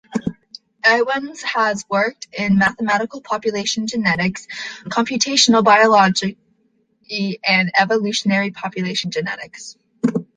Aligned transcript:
Ewens 0.83 1.43
has 1.43 1.85
worked 1.87 2.27
in 2.33 2.57
mathematical 2.57 3.21
population 3.21 3.85
genetics, 3.85 4.47
computational 4.85 5.63
biology, 5.63 6.39
and 7.47 7.71
evolutionary 7.79 8.49
population 8.49 9.11
genetics. 9.11 9.77